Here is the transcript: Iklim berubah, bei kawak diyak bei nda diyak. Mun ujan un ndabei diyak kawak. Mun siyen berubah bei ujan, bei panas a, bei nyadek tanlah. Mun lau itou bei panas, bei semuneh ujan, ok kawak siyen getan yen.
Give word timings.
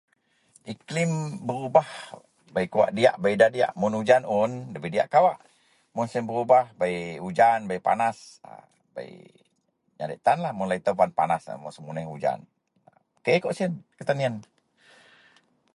Iklim 0.73 1.11
berubah, 1.47 1.89
bei 2.53 2.65
kawak 2.71 2.91
diyak 2.97 3.15
bei 3.23 3.33
nda 3.37 3.47
diyak. 3.55 3.71
Mun 3.79 3.97
ujan 4.01 4.23
un 4.39 4.51
ndabei 4.69 4.91
diyak 4.93 5.11
kawak. 5.15 5.37
Mun 5.95 6.07
siyen 6.09 6.25
berubah 6.29 6.65
bei 6.81 6.95
ujan, 7.27 7.59
bei 7.69 7.79
panas 7.87 8.17
a, 8.49 8.51
bei 8.95 9.09
nyadek 9.97 10.23
tanlah. 10.25 10.51
Mun 10.53 10.69
lau 10.69 10.79
itou 10.81 10.97
bei 10.99 11.15
panas, 11.19 11.41
bei 11.61 11.71
semuneh 11.75 12.05
ujan, 12.15 12.39
ok 13.17 13.27
kawak 13.41 13.55
siyen 13.57 13.73
getan 13.97 14.23
yen. 14.23 14.35